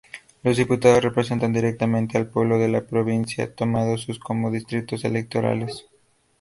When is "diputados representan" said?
0.57-1.53